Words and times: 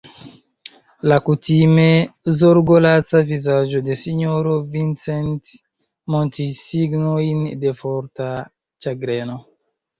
La 1.09 1.17
kutime 1.27 1.83
zorgolaca 2.39 3.21
vizaĝo 3.29 3.83
de 3.91 3.99
sinjoro 4.01 4.57
Vincent 4.73 5.55
montris 6.17 6.65
signojn 6.73 7.47
de 7.67 7.79
forta 7.85 8.35
ĉagreno. 8.87 9.41